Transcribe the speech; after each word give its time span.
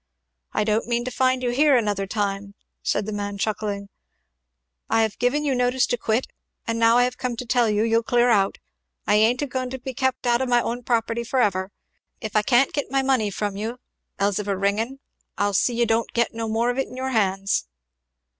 "I 0.51 0.63
don't 0.63 0.87
mean 0.87 1.05
to 1.05 1.11
find 1.11 1.43
you 1.43 1.51
here 1.51 1.77
another 1.77 2.07
time," 2.07 2.55
said 2.81 3.05
the 3.05 3.11
man 3.11 3.37
chuckling, 3.37 3.87
"I 4.89 5.03
have 5.03 5.19
given 5.19 5.45
you 5.45 5.53
notice 5.53 5.85
to 5.85 5.95
quit, 5.95 6.25
and 6.65 6.79
now 6.79 6.97
I 6.97 7.03
have 7.03 7.19
come 7.19 7.35
to 7.35 7.45
tell 7.45 7.69
you 7.69 7.83
you'll 7.83 8.01
clear 8.01 8.31
out. 8.31 8.57
I 9.05 9.13
ain't 9.17 9.43
a 9.43 9.45
going 9.45 9.69
to 9.69 9.77
be 9.77 9.93
kept 9.93 10.25
out 10.25 10.41
of 10.41 10.49
my 10.49 10.63
property 10.83 11.23
for 11.23 11.39
ever. 11.39 11.71
If 12.19 12.35
I 12.35 12.41
can't 12.41 12.73
get 12.73 12.89
my 12.89 13.03
money 13.03 13.29
from 13.29 13.55
you, 13.55 13.77
Elzevir 14.19 14.57
Ringgan, 14.57 15.01
I'll 15.37 15.53
see 15.53 15.75
you 15.75 15.85
don't 15.85 16.11
get 16.13 16.33
no 16.33 16.47
more 16.49 16.71
of 16.71 16.79
it 16.79 16.87
in 16.87 16.97
your 16.97 17.09
hands." 17.11 17.67